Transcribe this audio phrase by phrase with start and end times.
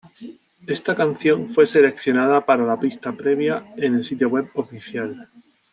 [0.65, 5.29] Esta canción fue seleccionada para la vista previa en el sitio web oficial.